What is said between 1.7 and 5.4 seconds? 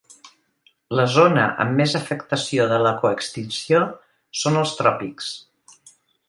més afectació de la coextinció són els tròpics.